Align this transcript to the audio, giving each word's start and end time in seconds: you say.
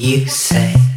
you 0.00 0.26
say. 0.26 0.89